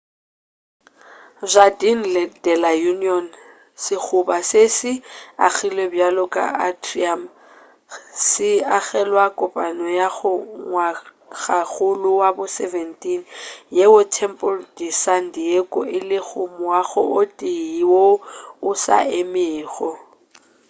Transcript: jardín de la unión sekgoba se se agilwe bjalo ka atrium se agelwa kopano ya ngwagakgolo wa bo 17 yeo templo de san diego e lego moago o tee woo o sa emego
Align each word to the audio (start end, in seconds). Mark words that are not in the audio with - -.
jardín 1.53 1.99
de 2.45 2.53
la 2.63 2.71
unión 2.93 3.23
sekgoba 3.83 4.37
se 4.49 4.63
se 4.77 4.93
agilwe 5.47 5.83
bjalo 5.93 6.23
ka 6.35 6.45
atrium 6.69 7.21
se 8.29 8.49
agelwa 8.77 9.25
kopano 9.39 9.85
ya 9.99 10.07
ngwagakgolo 10.15 12.09
wa 12.21 12.29
bo 12.37 12.43
17 12.57 13.77
yeo 13.77 13.99
templo 14.17 14.51
de 14.77 14.87
san 15.03 15.23
diego 15.35 15.79
e 15.97 15.99
lego 16.09 16.41
moago 16.57 17.01
o 17.21 17.21
tee 17.37 17.83
woo 17.91 18.15
o 18.69 18.71
sa 18.83 18.97
emego 19.21 19.89